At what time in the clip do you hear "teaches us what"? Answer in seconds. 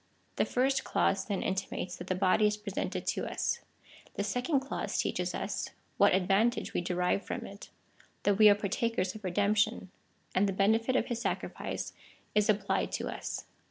4.97-6.11